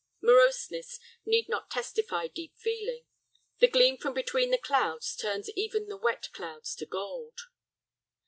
[0.19, 3.03] Moroseness need not testify deep feeling.
[3.59, 7.37] The gleam from between the clouds turns even the wet clouds to gold.